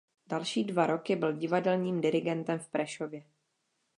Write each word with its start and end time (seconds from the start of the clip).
Další 0.27 0.63
dva 0.63 0.85
roky 0.87 1.15
byl 1.15 1.33
divadelním 1.33 2.01
dirigentem 2.01 2.59
v 2.59 2.67
Prešově. 2.69 3.23